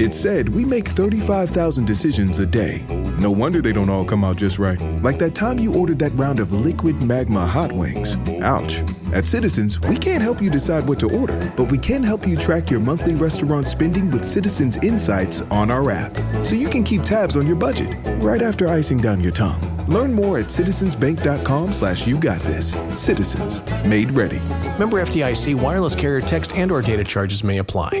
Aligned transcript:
It's 0.00 0.16
said 0.16 0.48
we 0.48 0.64
make 0.64 0.86
35,000 0.86 1.84
decisions 1.84 2.38
a 2.38 2.46
day. 2.46 2.84
No 3.18 3.32
wonder 3.32 3.60
they 3.60 3.72
don't 3.72 3.90
all 3.90 4.04
come 4.04 4.22
out 4.22 4.36
just 4.36 4.60
right. 4.60 4.80
Like 5.02 5.18
that 5.18 5.34
time 5.34 5.58
you 5.58 5.74
ordered 5.74 5.98
that 5.98 6.14
round 6.14 6.38
of 6.38 6.52
liquid 6.52 7.02
magma 7.02 7.44
hot 7.44 7.72
wings. 7.72 8.14
Ouch. 8.40 8.78
At 9.12 9.26
Citizens, 9.26 9.80
we 9.80 9.96
can't 9.96 10.22
help 10.22 10.40
you 10.40 10.50
decide 10.50 10.88
what 10.88 11.00
to 11.00 11.18
order, 11.18 11.52
but 11.56 11.64
we 11.64 11.78
can 11.78 12.04
help 12.04 12.28
you 12.28 12.36
track 12.36 12.70
your 12.70 12.78
monthly 12.78 13.16
restaurant 13.16 13.66
spending 13.66 14.08
with 14.12 14.24
Citizens 14.24 14.76
Insights 14.76 15.42
on 15.50 15.68
our 15.68 15.90
app. 15.90 16.16
So 16.46 16.54
you 16.54 16.68
can 16.68 16.84
keep 16.84 17.02
tabs 17.02 17.36
on 17.36 17.44
your 17.44 17.56
budget 17.56 17.96
right 18.22 18.40
after 18.40 18.68
icing 18.68 18.98
down 18.98 19.20
your 19.20 19.32
tongue. 19.32 19.60
Learn 19.88 20.14
more 20.14 20.38
at 20.38 20.46
citizensbank.com 20.46 21.72
slash 21.72 22.06
you 22.06 22.20
got 22.20 22.40
this. 22.42 22.74
Citizens. 22.96 23.62
Made 23.84 24.12
ready. 24.12 24.38
Member 24.78 25.02
FDIC 25.02 25.60
wireless 25.60 25.96
carrier 25.96 26.20
text 26.20 26.54
and 26.54 26.70
or 26.70 26.82
data 26.82 27.02
charges 27.02 27.42
may 27.42 27.58
apply. 27.58 28.00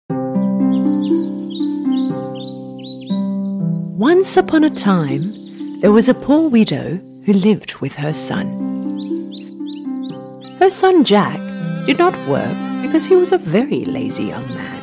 Once 4.01 4.35
upon 4.35 4.63
a 4.63 4.69
time, 4.71 5.21
there 5.79 5.91
was 5.91 6.09
a 6.09 6.13
poor 6.15 6.49
widow 6.49 6.97
who 7.23 7.33
lived 7.33 7.75
with 7.81 7.93
her 7.93 8.15
son. 8.15 8.47
Her 10.57 10.71
son 10.71 11.03
Jack 11.03 11.37
did 11.85 11.99
not 11.99 12.15
work 12.27 12.51
because 12.81 13.05
he 13.05 13.15
was 13.15 13.31
a 13.31 13.37
very 13.37 13.85
lazy 13.85 14.23
young 14.23 14.47
man. 14.55 14.81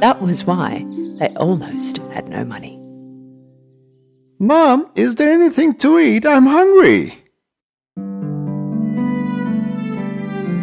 That 0.00 0.20
was 0.20 0.44
why 0.44 0.84
they 1.18 1.28
almost 1.36 1.96
had 2.12 2.28
no 2.28 2.44
money. 2.44 2.78
Mom, 4.38 4.90
is 4.94 5.14
there 5.14 5.32
anything 5.32 5.72
to 5.76 5.98
eat? 5.98 6.26
I'm 6.26 6.44
hungry. 6.44 7.14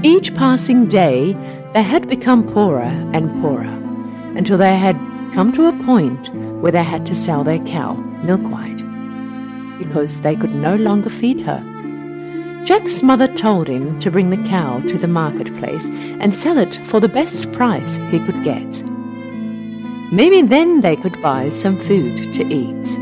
Each 0.03 0.31
passing 0.35 0.85
day, 0.85 1.33
they 1.73 1.81
had 1.81 2.07
become 2.07 2.43
poorer 2.43 2.93
and 3.15 3.41
poorer 3.41 3.73
until 4.37 4.59
they 4.59 4.75
had 4.75 4.95
come 5.33 5.51
to 5.53 5.65
a 5.65 5.83
point 5.85 6.29
where 6.65 6.71
they 6.71 6.83
had 6.83 7.05
to 7.05 7.13
sell 7.13 7.43
their 7.43 7.59
cow, 7.59 7.93
Milkwhite, 8.23 8.81
because 9.77 10.21
they 10.21 10.35
could 10.35 10.55
no 10.55 10.75
longer 10.75 11.11
feed 11.11 11.39
her. 11.41 11.61
Jack's 12.65 13.03
mother 13.03 13.27
told 13.27 13.67
him 13.67 13.99
to 13.99 14.09
bring 14.09 14.31
the 14.31 14.49
cow 14.49 14.79
to 14.79 14.97
the 14.97 15.07
marketplace 15.07 15.87
and 16.19 16.35
sell 16.35 16.57
it 16.57 16.75
for 16.87 16.99
the 16.99 17.07
best 17.07 17.51
price 17.51 17.97
he 18.09 18.17
could 18.17 18.43
get. 18.43 18.83
Maybe 20.11 20.41
then 20.41 20.81
they 20.81 20.95
could 20.95 21.21
buy 21.21 21.51
some 21.51 21.77
food 21.77 22.33
to 22.33 22.43
eat. 22.43 22.97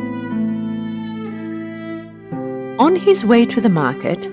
On 2.80 2.98
his 2.98 3.24
way 3.24 3.46
to 3.46 3.62
the 3.62 3.70
market, 3.70 4.28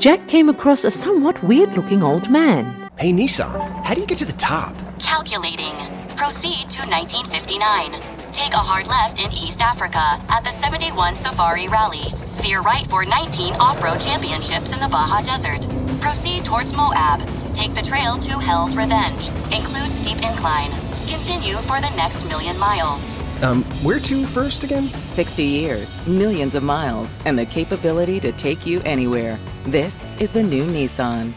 Jack 0.00 0.26
came 0.26 0.48
across 0.48 0.82
a 0.82 0.90
somewhat 0.90 1.40
weird 1.44 1.76
looking 1.76 2.02
old 2.02 2.28
man. 2.28 2.90
Hey 2.98 3.12
Nissan, 3.12 3.84
how 3.84 3.94
do 3.94 4.00
you 4.00 4.06
get 4.08 4.18
to 4.18 4.26
the 4.26 4.32
top? 4.32 4.74
Calculating. 4.98 5.76
Proceed 6.16 6.68
to 6.70 6.80
1959. 6.90 8.05
Take 8.36 8.52
a 8.52 8.58
hard 8.58 8.86
left 8.86 9.18
in 9.18 9.32
East 9.32 9.62
Africa 9.62 9.98
at 10.28 10.44
the 10.44 10.50
71 10.50 11.16
Safari 11.16 11.68
Rally. 11.68 12.04
Veer 12.44 12.60
right 12.60 12.86
for 12.86 13.02
19 13.02 13.54
off 13.54 13.82
road 13.82 13.98
championships 13.98 14.74
in 14.74 14.78
the 14.78 14.88
Baja 14.88 15.22
Desert. 15.22 15.66
Proceed 16.02 16.44
towards 16.44 16.74
Moab. 16.74 17.20
Take 17.54 17.72
the 17.72 17.80
trail 17.80 18.18
to 18.18 18.38
Hell's 18.38 18.76
Revenge. 18.76 19.30
Include 19.56 19.90
steep 19.90 20.18
incline. 20.18 20.70
Continue 21.08 21.56
for 21.64 21.80
the 21.80 21.88
next 21.96 22.28
million 22.28 22.58
miles. 22.58 23.18
Um, 23.42 23.64
where 23.82 24.00
to 24.00 24.26
first 24.26 24.64
again? 24.64 24.84
60 24.84 25.42
years, 25.42 26.06
millions 26.06 26.54
of 26.54 26.62
miles, 26.62 27.08
and 27.24 27.38
the 27.38 27.46
capability 27.46 28.20
to 28.20 28.32
take 28.32 28.66
you 28.66 28.82
anywhere. 28.84 29.38
This 29.64 29.98
is 30.20 30.30
the 30.30 30.42
new 30.42 30.66
Nissan. 30.66 31.32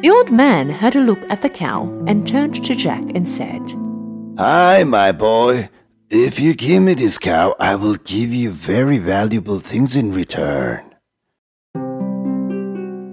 The 0.00 0.10
old 0.10 0.32
man 0.32 0.70
had 0.70 0.96
a 0.96 1.00
look 1.00 1.20
at 1.30 1.42
the 1.42 1.50
cow 1.50 1.84
and 2.06 2.26
turned 2.26 2.64
to 2.64 2.74
Jack 2.74 3.04
and 3.14 3.28
said, 3.28 3.60
Hi, 4.38 4.82
my 4.84 5.12
boy. 5.12 5.68
If 6.08 6.40
you 6.40 6.54
give 6.54 6.82
me 6.82 6.94
this 6.94 7.18
cow, 7.18 7.54
I 7.60 7.76
will 7.76 7.96
give 7.96 8.32
you 8.32 8.50
very 8.50 8.96
valuable 8.96 9.58
things 9.58 9.94
in 9.94 10.10
return. 10.10 10.94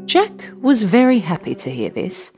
Jack 0.06 0.32
was 0.62 0.84
very 0.84 1.20
happy 1.20 1.56
to 1.56 1.70
hear 1.70 1.90
this. 1.90 2.32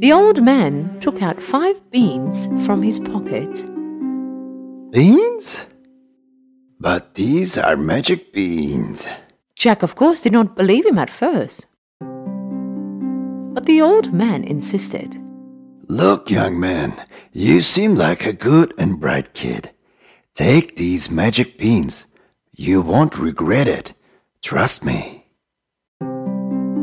The 0.00 0.12
old 0.12 0.42
man 0.42 0.98
took 0.98 1.22
out 1.22 1.40
five 1.40 1.80
beans 1.92 2.46
from 2.66 2.82
his 2.82 2.98
pocket. 2.98 3.64
Beans? 4.90 5.66
But 6.80 7.14
these 7.14 7.56
are 7.56 7.76
magic 7.76 8.32
beans. 8.32 9.06
Jack, 9.54 9.84
of 9.84 9.94
course, 9.94 10.22
did 10.22 10.32
not 10.32 10.56
believe 10.56 10.86
him 10.86 10.98
at 10.98 11.10
first. 11.10 11.66
But 12.00 13.66
the 13.66 13.80
old 13.80 14.12
man 14.12 14.42
insisted. 14.42 15.20
Look, 15.90 16.30
young 16.30 16.60
man, 16.60 17.02
you 17.32 17.62
seem 17.62 17.94
like 17.94 18.26
a 18.26 18.34
good 18.34 18.74
and 18.78 19.00
bright 19.00 19.32
kid. 19.32 19.70
Take 20.34 20.76
these 20.76 21.10
magic 21.10 21.56
beans. 21.56 22.06
You 22.54 22.82
won't 22.82 23.18
regret 23.18 23.66
it. 23.66 23.94
Trust 24.42 24.84
me. 24.84 25.24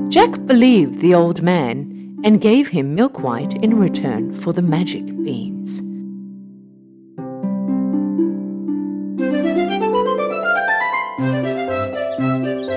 Jack 0.09 0.47
believed 0.47 1.01
the 1.01 1.13
old 1.13 1.43
man 1.43 2.19
and 2.23 2.41
gave 2.41 2.69
him 2.69 2.97
Milkwhite 2.97 3.61
in 3.61 3.77
return 3.77 4.33
for 4.33 4.53
the 4.53 4.63
magic 4.63 5.05
beans. 5.23 5.81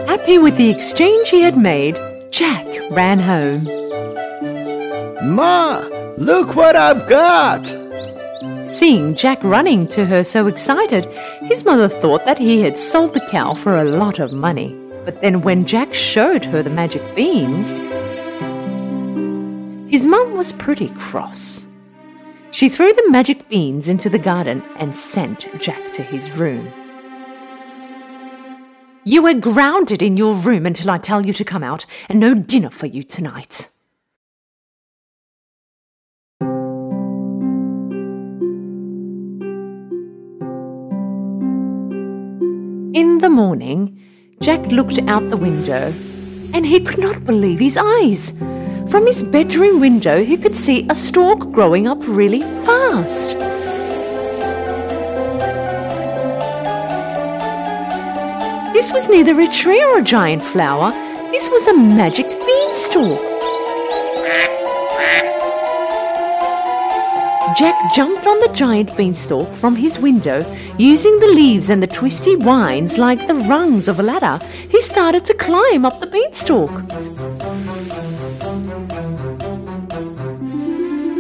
Happy 0.06 0.36
with 0.36 0.58
the 0.58 0.68
exchange 0.68 1.30
he 1.30 1.40
had 1.40 1.56
made, 1.56 1.96
Jack 2.30 2.66
ran 2.90 3.18
home. 3.18 3.64
Ma, 5.34 5.97
look 6.20 6.56
what 6.56 6.76
I've 6.76 7.08
got! 7.08 7.66
Seeing 8.66 9.14
Jack 9.14 9.42
running 9.42 9.88
to 9.88 10.04
her 10.04 10.24
so 10.24 10.46
excited, 10.46 11.06
his 11.42 11.64
mother 11.64 11.88
thought 11.88 12.24
that 12.26 12.38
he 12.38 12.60
had 12.60 12.76
sold 12.76 13.14
the 13.14 13.26
cow 13.30 13.54
for 13.54 13.76
a 13.76 13.84
lot 13.84 14.18
of 14.18 14.32
money. 14.32 14.76
But 15.04 15.22
then 15.22 15.40
when 15.40 15.64
Jack 15.64 15.94
showed 15.94 16.44
her 16.44 16.62
the 16.62 16.70
magic 16.70 17.02
beans, 17.14 17.78
his 19.90 20.04
mum 20.04 20.37
was 20.37 20.52
pretty 20.52 20.90
cross. 20.90 21.66
She 22.50 22.69
threw 22.69 22.93
the 22.93 23.10
magic 23.10 23.48
beans 23.48 23.88
into 23.88 24.10
the 24.10 24.19
garden 24.19 24.62
and 24.76 24.94
sent 24.94 25.48
Jack 25.58 25.93
to 25.93 26.02
his 26.02 26.31
room. 26.32 26.70
You 29.04 29.26
are 29.26 29.34
grounded 29.34 30.02
in 30.02 30.19
your 30.19 30.34
room 30.34 30.66
until 30.66 30.90
I 30.90 30.98
tell 30.98 31.25
you 31.25 31.32
to 31.32 31.44
come 31.44 31.64
out, 31.64 31.87
and 32.10 32.20
no 32.20 32.34
dinner 32.34 32.69
for 32.69 32.84
you 32.84 33.02
tonight. 33.02 33.69
The 43.28 43.34
morning, 43.34 44.00
Jack 44.40 44.69
looked 44.69 44.98
out 45.00 45.28
the 45.28 45.36
window 45.36 45.92
and 46.54 46.64
he 46.64 46.80
could 46.80 46.98
not 46.98 47.26
believe 47.26 47.60
his 47.60 47.76
eyes. 47.76 48.32
From 48.90 49.04
his 49.04 49.22
bedroom 49.22 49.80
window, 49.80 50.25
he 50.25 50.38
could 50.38 50.56
see 50.56 50.86
a 50.88 50.94
stalk 50.94 51.52
growing 51.52 51.86
up 51.86 51.98
really 52.06 52.40
fast. 52.64 53.36
This 58.72 58.90
was 58.92 59.10
neither 59.10 59.38
a 59.38 59.48
tree 59.48 59.82
or 59.82 59.98
a 59.98 60.02
giant 60.02 60.42
flower, 60.42 60.90
this 61.31 61.50
was 61.50 61.66
a 61.66 61.76
magic 61.76 62.24
beanstalk. 62.24 63.27
Jack 67.58 67.93
jumped 67.93 68.25
on 68.25 68.38
the 68.38 68.55
giant 68.55 68.96
beanstalk 68.96 69.49
from 69.55 69.75
his 69.75 69.99
window. 69.99 70.44
Using 70.78 71.19
the 71.19 71.26
leaves 71.26 71.70
and 71.70 71.82
the 71.82 71.88
twisty 71.88 72.37
vines 72.37 72.99
like 72.99 73.26
the 73.26 73.34
rungs 73.34 73.88
of 73.88 73.99
a 73.99 74.02
ladder, 74.05 74.38
he 74.70 74.81
started 74.81 75.26
to 75.26 75.34
climb 75.34 75.84
up 75.84 75.99
the 75.99 76.06
beanstalk. 76.06 76.70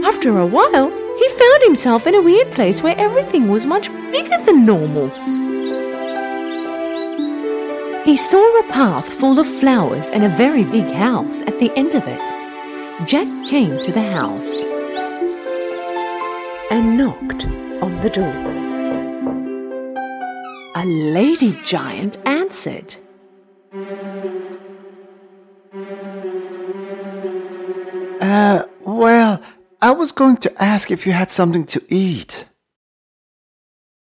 After 0.06 0.38
a 0.38 0.46
while, 0.46 0.90
he 1.18 1.28
found 1.30 1.62
himself 1.64 2.06
in 2.06 2.14
a 2.14 2.22
weird 2.22 2.52
place 2.52 2.84
where 2.84 2.96
everything 2.96 3.48
was 3.50 3.66
much 3.66 3.90
bigger 4.12 4.38
than 4.44 4.64
normal. 4.64 5.08
He 8.04 8.16
saw 8.16 8.60
a 8.60 8.68
path 8.68 9.08
full 9.08 9.40
of 9.40 9.58
flowers 9.58 10.08
and 10.10 10.24
a 10.24 10.36
very 10.36 10.62
big 10.62 10.86
house 10.92 11.42
at 11.42 11.58
the 11.58 11.72
end 11.76 11.96
of 11.96 12.04
it. 12.06 13.08
Jack 13.08 13.26
came 13.48 13.82
to 13.82 13.90
the 13.90 14.12
house 14.12 14.77
knocked 17.08 17.46
on 17.82 17.98
the 18.02 18.10
door. 18.10 18.38
A 20.76 20.84
lady 20.84 21.56
giant 21.64 22.18
answered. 22.26 22.96
Uh, 28.20 28.64
well, 28.84 29.40
I 29.80 29.92
was 29.92 30.12
going 30.12 30.36
to 30.38 30.62
ask 30.62 30.90
if 30.90 31.06
you 31.06 31.12
had 31.12 31.30
something 31.30 31.64
to 31.66 31.82
eat. 31.88 32.44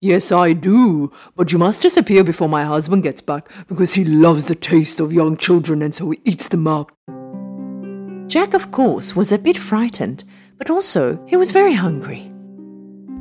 Yes, 0.01 0.31
I 0.31 0.53
do, 0.53 1.11
but 1.35 1.51
you 1.51 1.57
must 1.57 1.81
disappear 1.81 2.23
before 2.23 2.47
my 2.47 2.63
husband 2.63 3.03
gets 3.03 3.21
back 3.21 3.49
because 3.67 3.95
he 3.95 4.05
loves 4.05 4.45
the 4.45 4.55
taste 4.55 4.99
of 5.01 5.11
young 5.11 5.35
children 5.35 5.81
and 5.81 5.93
so 5.93 6.11
he 6.11 6.19
eats 6.23 6.47
them 6.47 6.67
up. 6.67 6.91
Jack, 8.27 8.53
of 8.53 8.71
course, 8.71 9.15
was 9.15 9.31
a 9.31 9.39
bit 9.39 9.57
frightened, 9.57 10.23
but 10.57 10.69
also 10.69 11.19
he 11.27 11.35
was 11.35 11.51
very 11.51 11.73
hungry. 11.73 12.31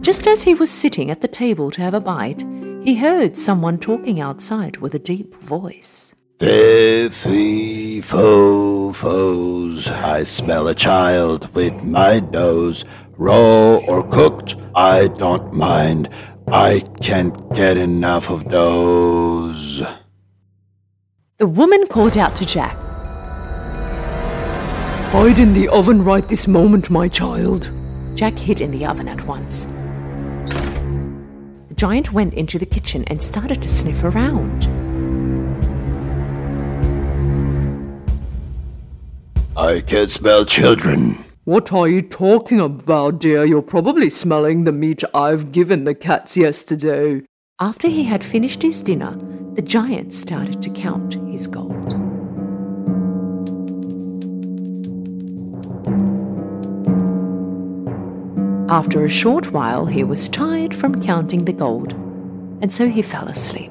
Just 0.05 0.27
as 0.27 0.43
he 0.43 0.55
was 0.55 0.71
sitting 0.71 1.11
at 1.11 1.23
the 1.23 1.29
table 1.29 1.71
to 1.71 1.81
have 1.81 1.95
a 1.95 2.01
bite, 2.01 2.43
he 2.83 2.95
heard 2.95 3.39
someone 3.39 3.79
talking 3.79 4.21
outside 4.21 4.77
with 4.77 4.95
a 4.95 4.99
deep 4.99 5.35
voice. 5.37 6.15
Fee 6.39 7.09
fi 7.09 8.03
fo 8.03 8.93
foes, 8.93 9.89
I 9.89 10.25
smell 10.25 10.69
a 10.69 10.75
child 10.75 11.49
with 11.55 11.83
my 11.83 12.21
nose. 12.21 12.85
Raw 13.17 13.77
or 13.89 14.07
cooked, 14.11 14.57
I 14.75 15.09
don't 15.09 15.55
mind. 15.55 16.11
I 16.49 16.81
can't 17.01 17.35
get 17.55 17.79
enough 17.79 18.29
of 18.29 18.51
those. 18.51 19.83
The 21.39 21.47
woman 21.47 21.87
called 21.87 22.19
out 22.19 22.37
to 22.37 22.45
Jack. 22.45 22.77
Hide 25.13 25.39
in 25.39 25.55
the 25.55 25.69
oven 25.69 26.05
right 26.05 26.29
this 26.29 26.47
moment, 26.47 26.91
my 26.91 27.09
child. 27.09 27.71
Jack 28.15 28.39
hid 28.39 28.61
in 28.61 28.71
the 28.71 28.85
oven 28.85 29.09
at 29.09 29.25
once. 29.27 29.67
The 31.85 31.89
giant 31.89 32.13
went 32.15 32.33
into 32.33 32.59
the 32.59 32.65
kitchen 32.65 33.05
and 33.09 33.23
started 33.23 33.61
to 33.61 33.69
sniff 33.69 34.05
around. 34.05 34.65
I 39.55 39.83
can 39.83 40.07
smell 40.07 40.47
children. 40.47 41.23
What 41.45 41.75
are 41.75 41.87
you 41.87 42.01
talking 42.01 42.59
about, 42.59 43.21
dear? 43.21 43.45
You're 43.45 43.61
probably 43.61 44.09
smelling 44.09 44.65
the 44.65 44.73
meat 44.73 45.05
I've 45.13 45.53
given 45.53 45.85
the 45.85 45.95
cats 45.95 46.39
yesterday. 46.39 47.21
After 47.61 47.89
he 47.89 48.05
had 48.05 48.25
finished 48.25 48.63
his 48.63 48.81
dinner, 48.81 49.19
the 49.53 49.61
giant 49.61 50.15
started 50.15 50.63
to 50.63 50.71
count 50.71 51.19
his 51.31 51.47
gold. 51.47 52.04
After 58.75 59.05
a 59.05 59.09
short 59.09 59.53
while, 59.53 59.87
he 59.87 60.03
was 60.03 60.29
tired 60.29 60.75
from 60.75 61.01
counting 61.01 61.45
the 61.45 61.53
gold, 61.53 61.93
and 62.61 62.75
so 62.75 62.89
he 62.89 63.03
fell 63.03 63.29
asleep. 63.29 63.71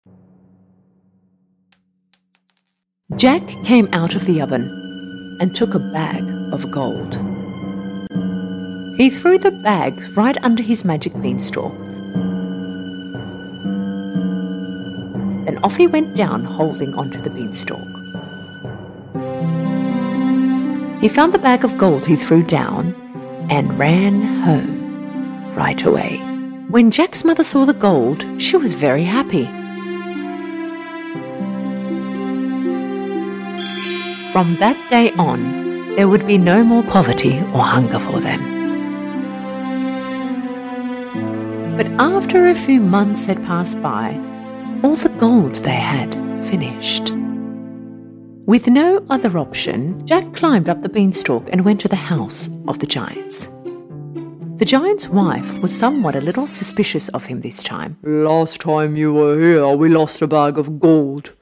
Jack 3.17 3.41
came 3.65 3.89
out 3.91 4.15
of 4.15 4.25
the 4.25 4.41
oven 4.41 5.37
and 5.41 5.53
took 5.53 5.73
a 5.73 5.79
bag 5.79 6.23
of 6.53 6.71
gold. 6.71 7.15
He 8.97 9.09
threw 9.09 9.37
the 9.37 9.51
bag 9.63 10.01
right 10.15 10.41
under 10.43 10.63
his 10.63 10.85
magic 10.85 11.13
beanstalk. 11.21 11.73
Then 15.45 15.59
off 15.63 15.75
he 15.75 15.87
went 15.87 16.15
down, 16.15 16.45
holding 16.45 16.93
onto 16.95 17.19
the 17.21 17.29
beanstalk. 17.29 17.79
He 21.01 21.09
found 21.09 21.33
the 21.33 21.39
bag 21.39 21.65
of 21.65 21.77
gold 21.77 22.07
he 22.07 22.15
threw 22.15 22.43
down 22.43 22.95
and 23.49 23.77
ran 23.77 24.21
home 24.21 25.53
right 25.55 25.83
away. 25.83 26.17
When 26.69 26.91
Jack's 26.91 27.25
mother 27.25 27.43
saw 27.43 27.65
the 27.65 27.73
gold, 27.73 28.25
she 28.41 28.55
was 28.55 28.73
very 28.73 29.03
happy. 29.03 29.49
From 34.31 34.55
that 34.59 34.77
day 34.89 35.11
on, 35.13 35.93
there 35.97 36.07
would 36.07 36.25
be 36.25 36.37
no 36.37 36.63
more 36.63 36.83
poverty 36.83 37.39
or 37.53 37.63
hunger 37.63 37.99
for 37.99 38.21
them. 38.21 38.39
But 41.75 41.87
after 41.99 42.47
a 42.47 42.55
few 42.55 42.79
months 42.79 43.25
had 43.25 43.43
passed 43.43 43.81
by, 43.81 44.15
all 44.83 44.95
the 44.95 45.09
gold 45.19 45.57
they 45.57 45.71
had 45.71 46.15
finished. 46.45 47.11
With 48.45 48.67
no 48.67 49.05
other 49.09 49.37
option, 49.37 50.07
Jack 50.07 50.33
climbed 50.33 50.69
up 50.69 50.81
the 50.81 50.87
beanstalk 50.87 51.49
and 51.51 51.65
went 51.65 51.81
to 51.81 51.89
the 51.89 51.97
house 51.97 52.49
of 52.69 52.79
the 52.79 52.87
giants. 52.87 53.49
The 54.55 54.65
giant's 54.65 55.09
wife 55.09 55.61
was 55.61 55.77
somewhat 55.77 56.15
a 56.15 56.21
little 56.21 56.47
suspicious 56.47 57.09
of 57.09 57.25
him 57.25 57.41
this 57.41 57.61
time. 57.61 57.97
Last 58.01 58.61
time 58.61 58.95
you 58.95 59.11
were 59.11 59.37
here, 59.37 59.67
we 59.75 59.89
lost 59.89 60.21
a 60.21 60.27
bag 60.27 60.57
of 60.57 60.79
gold. 60.79 61.33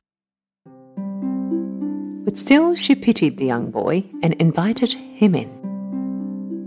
But 2.29 2.37
still, 2.37 2.75
she 2.75 2.93
pitied 2.93 3.37
the 3.37 3.47
young 3.47 3.71
boy 3.71 4.05
and 4.21 4.35
invited 4.35 4.93
him 4.93 5.33
in. 5.33 5.49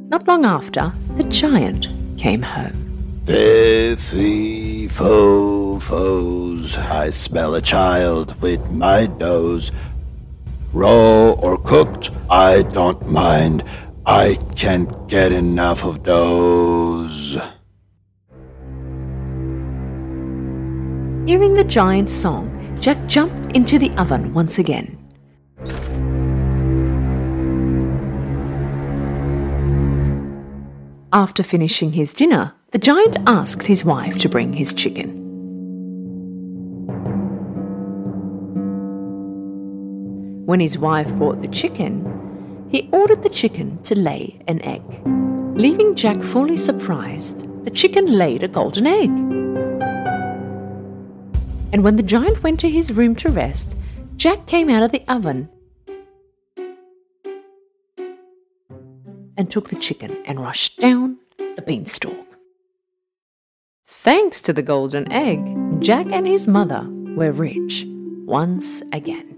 Not 0.09 0.26
long 0.26 0.45
after, 0.45 0.92
the 1.16 1.23
giant 1.23 1.87
came 2.19 2.42
home. 2.42 3.23
Fee 3.26 3.95
fi 3.95 4.88
fo 4.88 5.78
foes, 5.78 6.76
I 6.76 7.11
smell 7.11 7.54
a 7.54 7.61
child 7.61 8.35
with 8.42 8.73
my 8.73 9.07
nose. 9.21 9.71
Raw 10.73 11.31
or 11.31 11.57
cooked, 11.59 12.11
I 12.28 12.62
don't 12.62 13.09
mind. 13.09 13.62
I 14.04 14.40
can't 14.57 14.90
get 15.07 15.31
enough 15.31 15.85
of 15.85 16.02
those. 16.02 17.38
Hearing 21.25 21.54
the 21.54 21.66
giant's 21.69 22.12
song, 22.12 22.50
Jack 22.81 23.07
jumped 23.07 23.57
into 23.57 23.78
the 23.78 23.92
oven 23.97 24.35
once 24.35 24.59
again. 24.59 24.99
After 31.14 31.42
finishing 31.42 31.92
his 31.92 32.14
dinner, 32.14 32.54
the 32.71 32.78
giant 32.78 33.19
asked 33.26 33.66
his 33.66 33.85
wife 33.85 34.16
to 34.19 34.31
bring 34.31 34.54
his 34.54 34.73
chicken. 34.73 35.11
When 40.47 40.59
his 40.59 40.78
wife 40.78 41.12
brought 41.16 41.42
the 41.42 41.49
chicken, 41.49 42.66
he 42.71 42.88
ordered 42.92 43.23
the 43.23 43.28
chicken 43.28 43.83
to 43.83 43.95
lay 43.95 44.40
an 44.49 44.62
egg. 44.62 44.83
Leaving 45.54 45.95
Jack 45.97 46.23
fully 46.23 46.57
surprised, 46.57 47.47
the 47.66 47.71
chicken 47.71 48.16
laid 48.16 48.42
a 48.42 48.49
golden 48.49 48.87
egg. 48.87 49.11
And 51.75 51.85
when 51.85 51.97
the 51.97 52.02
giant 52.02 52.42
went 52.42 52.59
to 52.61 52.71
his 52.71 52.90
room 52.90 53.14
to 53.16 53.28
rest, 53.28 53.76
Jack 54.16 54.47
came 54.47 54.71
out 54.71 54.83
of 54.83 54.92
the 54.92 55.04
oven 55.09 55.50
and 59.37 59.51
took 59.51 59.69
the 59.69 59.77
chicken 59.77 60.17
and 60.25 60.41
rushed 60.41 60.79
down 60.79 61.19
the 61.39 61.62
beanstalk. 61.62 62.27
Thanks 63.87 64.43
to 64.43 64.53
the 64.53 64.62
golden 64.62 65.11
egg, 65.12 65.41
Jack 65.81 66.07
and 66.11 66.27
his 66.27 66.49
mother 66.49 66.87
were 67.17 67.33
rich 67.33 67.85
once 68.25 68.83
again. 68.93 69.29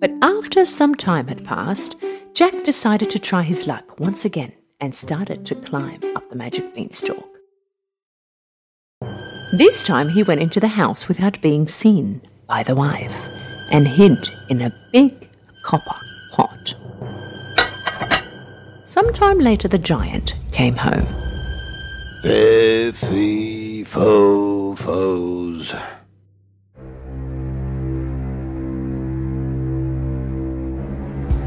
But 0.00 0.12
after 0.22 0.64
some 0.64 0.94
time 0.94 1.26
had 1.26 1.44
passed, 1.44 1.96
Jack 2.34 2.64
decided 2.64 3.10
to 3.10 3.18
try 3.18 3.42
his 3.42 3.66
luck 3.66 3.98
once 3.98 4.24
again 4.24 4.52
and 4.80 4.94
started 4.94 5.44
to 5.46 5.56
climb 5.56 6.00
up 6.14 6.28
the 6.30 6.36
magic 6.36 6.74
beanstalk. 6.74 7.26
This 9.56 9.82
time 9.82 10.10
he 10.10 10.22
went 10.22 10.42
into 10.42 10.60
the 10.60 10.68
house 10.68 11.08
without 11.08 11.40
being 11.40 11.66
seen 11.66 12.20
by 12.46 12.62
the 12.62 12.74
wife 12.74 13.16
and 13.72 13.88
hid 13.88 14.30
in 14.50 14.60
a 14.60 14.74
big 14.92 15.28
copper 15.64 15.96
pot. 16.32 16.74
Sometime 18.88 19.38
later, 19.38 19.68
the 19.68 19.76
giant 19.76 20.34
came 20.50 20.74
home. 20.74 21.06
Fee 22.22 22.90
fi 22.92 23.84
fo 23.84 24.74
foes. 24.76 25.74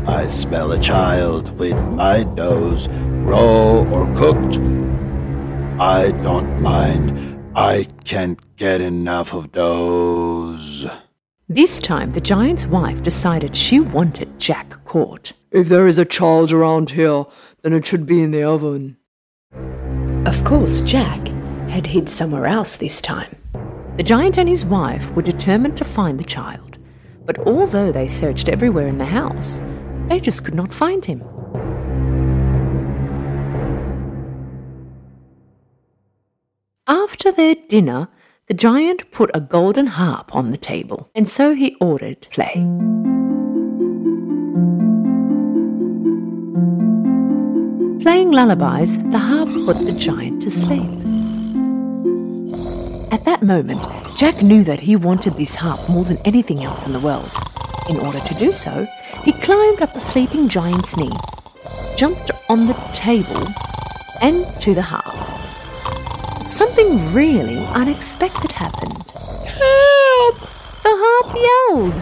I 0.08 0.28
smell 0.28 0.72
a 0.72 0.80
child 0.80 1.58
with 1.58 1.76
my 1.94 2.22
nose, 2.36 2.88
raw 3.26 3.86
or 3.90 4.06
cooked. 4.16 4.60
I 5.80 6.12
don't 6.22 6.62
mind. 6.62 7.42
I 7.56 7.88
can't 8.06 8.40
get 8.56 8.82
enough 8.82 9.34
of 9.34 9.52
those. 9.54 10.88
This 11.54 11.82
time, 11.82 12.14
the 12.14 12.22
giant's 12.22 12.66
wife 12.66 13.04
decided 13.04 13.58
she 13.58 13.82
wanted 13.82 14.40
Jack 14.40 14.86
caught. 14.86 15.34
If 15.52 15.68
there 15.68 15.86
is 15.86 15.98
a 15.98 16.06
child 16.06 16.54
around 16.54 16.92
here, 16.92 17.26
then 17.62 17.74
it 17.74 17.86
should 17.86 18.06
be 18.06 18.22
in 18.22 18.32
the 18.32 18.44
oven. 18.44 18.96
Of 20.26 20.46
course, 20.46 20.80
Jack 20.80 21.28
had 21.68 21.88
hid 21.88 22.08
somewhere 22.08 22.46
else 22.46 22.78
this 22.78 23.02
time. 23.02 23.36
The 23.98 24.04
giant 24.04 24.38
and 24.38 24.48
his 24.48 24.64
wife 24.64 25.12
were 25.12 25.24
determined 25.24 25.78
to 25.80 25.84
find 25.84 26.18
the 26.18 26.24
child, 26.24 26.78
but 27.26 27.38
although 27.40 27.92
they 27.92 28.08
searched 28.08 28.48
everywhere 28.48 28.88
in 28.88 28.98
the 28.98 29.04
house, 29.04 29.60
they 30.08 30.22
just 30.22 30.46
could 30.46 30.56
not 30.56 30.74
find 30.74 31.04
him. 31.04 31.22
After 36.88 37.30
their 37.30 37.56
dinner, 37.56 38.08
the 38.48 38.54
giant 38.54 39.10
put 39.12 39.30
a 39.34 39.42
golden 39.42 39.88
harp 39.88 40.36
on 40.36 40.52
the 40.52 40.58
table, 40.58 41.10
and 41.16 41.28
so 41.28 41.54
he 41.54 41.76
ordered 41.80 42.22
play. 42.32 42.54
Playing 48.02 48.32
lullabies, 48.32 48.98
the 48.98 49.20
harp 49.20 49.50
put 49.66 49.78
the 49.86 49.94
giant 49.98 50.42
to 50.42 50.50
sleep. 50.50 50.90
At 53.12 53.26
that 53.26 53.44
moment, 53.44 53.82
Jack 54.18 54.42
knew 54.42 54.64
that 54.64 54.80
he 54.80 54.96
wanted 54.96 55.36
this 55.36 55.56
harp 55.56 55.88
more 55.88 56.04
than 56.04 56.18
anything 56.26 56.64
else 56.64 56.86
in 56.88 56.94
the 56.94 57.00
world. 57.00 57.30
In 57.90 58.00
order 58.00 58.20
to 58.20 58.34
do 58.36 58.54
so, 58.54 58.88
he 59.24 59.34
climbed 59.34 59.82
up 59.82 59.94
the 59.94 60.00
sleeping 60.00 60.50
giant's 60.50 60.98
knee, 60.98 61.12
jumped 61.96 62.32
on 62.50 62.66
the 62.66 62.74
table, 62.94 63.46
and 64.22 64.46
to 64.62 64.74
the 64.74 64.82
harp. 64.82 65.41
But 66.42 66.50
something 66.50 67.14
really 67.14 67.64
unexpected 67.68 68.52
happened. 68.52 68.98
Help! 69.46 70.40
The 70.82 70.90
harp 70.92 71.36
yelled. 71.38 71.94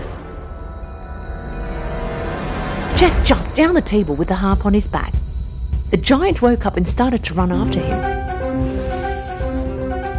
Jack 2.98 3.26
jumped 3.26 3.54
down 3.54 3.76
the 3.76 3.82
table 3.82 4.16
with 4.16 4.30
the 4.30 4.36
harp 4.36 4.66
on 4.66 4.74
his 4.74 4.88
back. 4.88 5.14
The 5.92 5.98
giant 5.98 6.42
woke 6.42 6.66
up 6.66 6.78
and 6.78 6.90
started 6.90 7.22
to 7.26 7.34
run 7.34 7.52
after 7.52 7.82
him. 7.82 8.00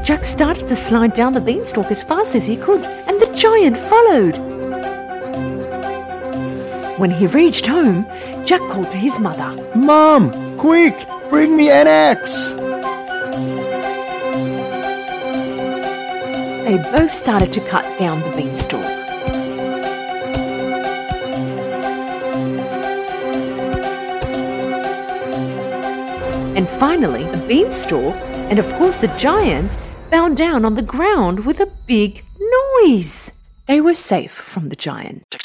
Jack 0.05 0.25
started 0.25 0.69
to 0.69 0.77
slide 0.77 1.15
down 1.15 1.33
the 1.33 1.41
beanstalk 1.41 1.91
as 1.91 2.03
fast 2.03 2.35
as 2.35 2.45
he 2.45 2.59
could, 2.59 2.85
and 2.85 3.19
the 3.23 3.35
giant 3.35 3.79
followed. 3.79 4.37
When 6.99 7.11
he 7.11 7.27
reached 7.27 7.67
home, 7.67 8.05
Jack 8.45 8.61
called 8.69 8.91
to 8.91 8.99
his 8.99 9.19
mother. 9.19 9.57
Mom, 9.75 10.31
quick, 10.59 11.07
bring 11.31 11.57
me 11.57 11.71
an 11.71 11.87
axe. 11.87 12.53
They 16.71 16.77
both 16.77 17.13
started 17.13 17.53
to 17.55 17.61
cut 17.63 17.99
down 17.99 18.21
the 18.21 18.37
beanstalk. 18.37 18.85
And 26.55 26.69
finally, 26.69 27.25
the 27.25 27.45
beanstalk, 27.49 28.15
and 28.49 28.61
of 28.61 28.73
course 28.75 28.99
the 28.99 29.09
giant, 29.19 29.77
fell 30.11 30.33
down 30.33 30.65
on 30.65 30.75
the 30.75 30.83
ground 30.83 31.45
with 31.45 31.59
a 31.59 31.73
big 31.89 32.23
noise. 32.85 33.33
They 33.67 33.81
were 33.81 33.95
safe 33.95 34.31
from 34.31 34.69
the 34.69 34.77
giant. 34.77 35.30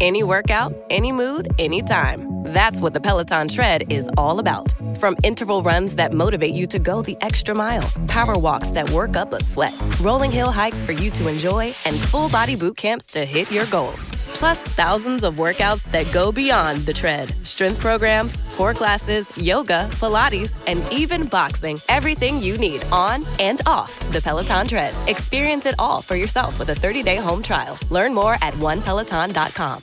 Any 0.00 0.22
workout, 0.22 0.74
any 0.90 1.10
mood, 1.10 1.48
anytime. 1.58 2.42
That's 2.52 2.80
what 2.80 2.92
the 2.92 3.00
Peloton 3.00 3.48
Tread 3.48 3.90
is 3.90 4.10
all 4.18 4.38
about. 4.38 4.74
From 4.98 5.16
interval 5.24 5.62
runs 5.62 5.96
that 5.96 6.12
motivate 6.12 6.54
you 6.54 6.66
to 6.66 6.78
go 6.78 7.00
the 7.00 7.16
extra 7.22 7.54
mile, 7.54 7.90
power 8.06 8.38
walks 8.38 8.68
that 8.68 8.90
work 8.90 9.16
up 9.16 9.32
a 9.32 9.42
sweat, 9.42 9.74
rolling 10.02 10.30
hill 10.30 10.52
hikes 10.52 10.84
for 10.84 10.92
you 10.92 11.10
to 11.12 11.28
enjoy, 11.28 11.74
and 11.86 11.98
full 11.98 12.28
body 12.28 12.56
boot 12.56 12.76
camps 12.76 13.06
to 13.06 13.24
hit 13.24 13.50
your 13.50 13.64
goals. 13.66 14.15
Plus, 14.36 14.60
thousands 14.60 15.24
of 15.24 15.36
workouts 15.36 15.84
that 15.92 16.12
go 16.12 16.30
beyond 16.30 16.78
the 16.80 16.92
tread 16.92 17.32
strength 17.46 17.80
programs, 17.80 18.36
core 18.54 18.74
classes, 18.74 19.34
yoga, 19.38 19.88
Pilates, 19.92 20.54
and 20.66 20.84
even 20.92 21.24
boxing. 21.24 21.78
Everything 21.88 22.42
you 22.42 22.58
need 22.58 22.84
on 22.92 23.24
and 23.40 23.62
off 23.64 23.98
the 24.12 24.20
Peloton 24.20 24.68
Tread. 24.68 24.94
Experience 25.08 25.64
it 25.64 25.74
all 25.78 26.02
for 26.02 26.16
yourself 26.16 26.58
with 26.58 26.68
a 26.68 26.74
30 26.74 27.02
day 27.02 27.16
home 27.16 27.42
trial. 27.42 27.78
Learn 27.90 28.12
more 28.12 28.34
at 28.42 28.52
onepeloton.com. 28.54 29.82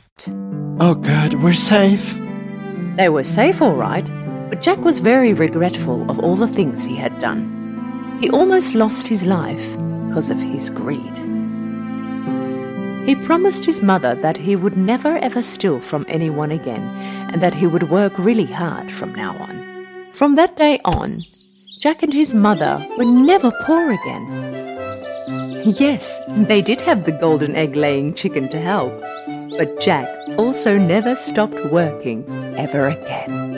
Oh, 0.80 0.94
good, 0.94 1.42
we're 1.42 1.54
safe. 1.54 2.16
They 2.98 3.10
were 3.10 3.24
safe, 3.24 3.60
all 3.60 3.76
right, 3.76 4.06
but 4.50 4.62
Jack 4.62 4.80
was 4.86 5.00
very 5.00 5.34
regretful 5.34 6.10
of 6.12 6.20
all 6.20 6.36
the 6.36 6.48
things 6.48 6.86
he 6.86 6.96
had 6.96 7.20
done. 7.20 7.42
He 8.22 8.30
almost 8.30 8.76
lost 8.76 9.08
his 9.08 9.26
life 9.26 9.76
because 10.08 10.30
of 10.30 10.40
his 10.40 10.70
greed. 10.70 11.23
He 13.06 13.16
promised 13.16 13.66
his 13.66 13.82
mother 13.82 14.16
that 14.16 14.38
he 14.38 14.56
would 14.56 14.78
never 14.78 15.18
ever 15.18 15.44
steal 15.44 15.80
from 15.82 16.06
anyone 16.08 16.52
again 16.52 16.84
and 17.34 17.42
that 17.42 17.54
he 17.54 17.68
would 17.68 17.90
work 17.90 18.18
really 18.18 18.46
hard 18.46 18.92
from 18.94 19.14
now 19.14 19.36
on. 19.38 19.86
From 20.14 20.36
that 20.36 20.56
day 20.56 20.80
on, 20.86 21.26
Jack 21.80 22.02
and 22.02 22.14
his 22.14 22.34
mother 22.34 22.82
were 22.98 23.04
never 23.04 23.52
poor 23.66 23.92
again. 23.92 24.26
Yes, 25.66 26.20
they 26.30 26.62
did 26.62 26.80
have 26.82 27.04
the 27.04 27.12
golden 27.12 27.56
egg 27.56 27.76
laying 27.76 28.14
chicken 28.14 28.48
to 28.50 28.60
help, 28.60 28.98
but 29.58 29.82
Jack 29.82 30.08
also 30.38 30.78
never 30.78 31.16
stopped 31.16 31.66
working 31.72 32.24
ever 32.58 32.88
again. 32.88 33.53